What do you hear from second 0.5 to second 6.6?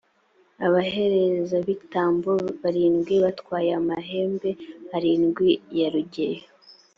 abaherezabitambo barindwi batwaye amahembe arindwi ya rugeyo.